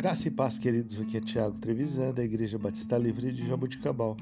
[0.00, 0.98] Graça e paz, queridos.
[0.98, 4.16] Aqui é Tiago Trevisan, da Igreja Batista Livre de Jabuticabal.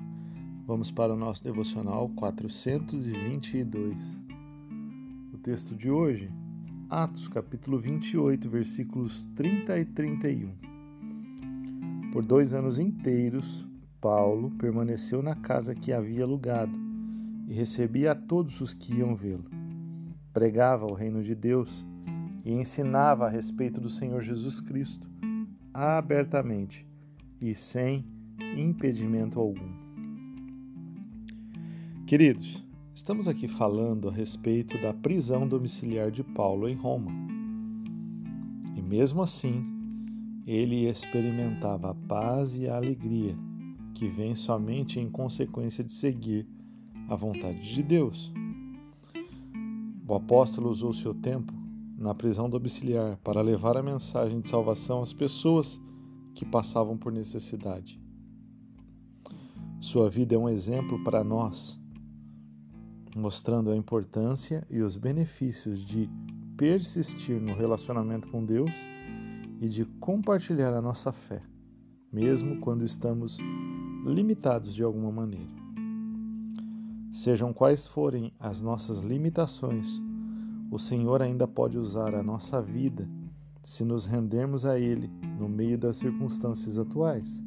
[0.66, 3.96] Vamos para o nosso devocional 422.
[5.32, 6.32] O texto de hoje,
[6.90, 10.50] Atos, capítulo 28, versículos 30 e 31.
[12.12, 13.64] Por dois anos inteiros,
[14.00, 16.76] Paulo permaneceu na casa que havia alugado
[17.46, 19.44] e recebia a todos os que iam vê-lo.
[20.32, 21.86] Pregava o reino de Deus
[22.44, 25.06] e ensinava a respeito do Senhor Jesus Cristo
[25.72, 26.86] abertamente
[27.40, 28.04] e sem
[28.56, 29.88] impedimento algum.
[32.06, 32.64] Queridos,
[32.94, 37.10] estamos aqui falando a respeito da prisão domiciliar de Paulo em Roma.
[38.74, 39.64] E mesmo assim,
[40.46, 43.36] ele experimentava a paz e a alegria
[43.94, 46.46] que vem somente em consequência de seguir
[47.08, 48.32] a vontade de Deus.
[50.06, 51.57] O apóstolo usou seu tempo
[51.98, 55.80] na prisão domiciliar para levar a mensagem de salvação às pessoas
[56.32, 58.00] que passavam por necessidade.
[59.80, 61.80] Sua vida é um exemplo para nós,
[63.16, 66.08] mostrando a importância e os benefícios de
[66.56, 68.72] persistir no relacionamento com Deus
[69.60, 71.42] e de compartilhar a nossa fé,
[72.12, 73.38] mesmo quando estamos
[74.04, 75.50] limitados de alguma maneira.
[77.12, 80.00] Sejam quais forem as nossas limitações,
[80.70, 83.08] o Senhor ainda pode usar a nossa vida
[83.64, 87.42] se nos rendermos a Ele no meio das circunstâncias atuais.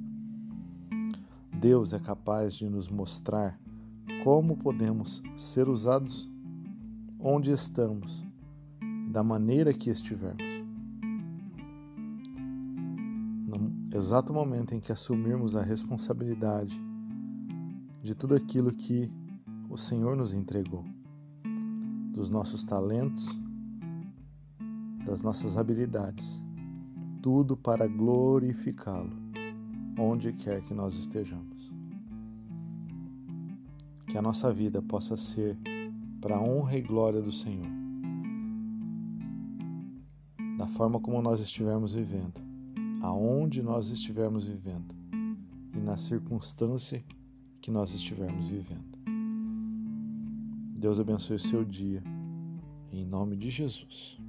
[1.60, 3.60] Deus é capaz de nos mostrar
[4.24, 6.30] como podemos ser usados
[7.20, 8.26] onde estamos,
[9.12, 10.42] da maneira que estivermos.
[13.48, 16.82] No exato momento em que assumirmos a responsabilidade
[18.02, 19.12] de tudo aquilo que
[19.70, 20.84] o Senhor nos entregou
[22.12, 23.40] dos nossos talentos,
[25.06, 26.44] das nossas habilidades,
[27.22, 29.12] tudo para glorificá-lo,
[29.98, 31.72] onde quer que nós estejamos.
[34.08, 35.58] Que a nossa vida possa ser
[36.20, 37.72] para a honra e glória do Senhor,
[40.58, 42.42] da forma como nós estivermos vivendo,
[43.02, 44.94] aonde nós estivermos vivendo
[45.74, 47.04] e na circunstância
[47.62, 49.11] que nós estivermos vivendo.
[50.82, 52.02] Deus abençoe o seu dia.
[52.92, 54.20] Em nome de Jesus.